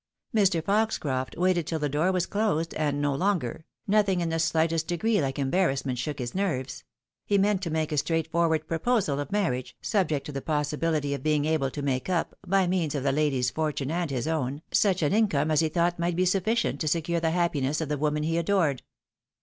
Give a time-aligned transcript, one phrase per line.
[0.35, 0.63] Mr.
[0.65, 5.21] Foxcroft waited till the door was closed, and no longer; nothing in the slightest degree
[5.21, 6.83] like embarrassment shook his nerves;
[7.23, 11.21] he meant to make a straightforward proposal of mar riage, subject to the possibility of
[11.21, 15.03] being able to make up, by means of the lady's fortune and his own, such
[15.03, 18.23] an income as he thought might be sufficient to secure the happiness of the woman
[18.23, 18.81] he adored.